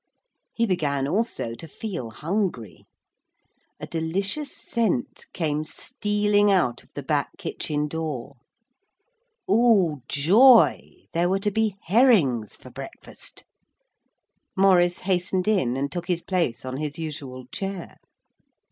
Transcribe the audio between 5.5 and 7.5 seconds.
stealing out of the back